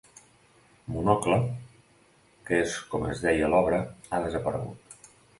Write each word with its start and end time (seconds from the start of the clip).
“Monocle”, 0.93 1.35
que 2.47 2.57
és 2.61 2.73
com 2.93 3.05
es 3.09 3.21
deia 3.25 3.49
l'obra, 3.55 3.83
ha 4.17 4.23
desaparegut. 4.25 4.97